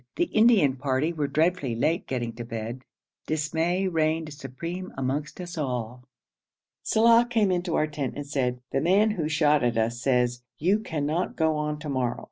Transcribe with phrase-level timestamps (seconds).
[0.15, 2.81] The Indian party were dreadfully late getting to bed.
[3.27, 6.05] Dismay reigned supreme amongst us all.
[6.81, 10.41] Saleh came in to our tent and said, 'The man who shot at us says,
[10.57, 12.19] "You cannot go on to morrow.